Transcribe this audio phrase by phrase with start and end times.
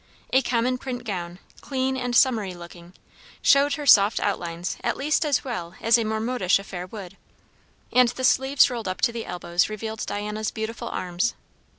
[0.33, 2.93] A common print gown, clean and summery looking,
[3.43, 7.17] showed her soft outlines at least as well as a more modish affair would;
[7.93, 11.35] and the sleeves rolled up to the elbows revealed Diana's beautiful arms.